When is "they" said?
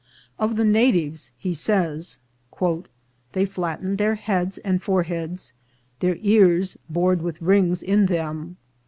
3.33-3.45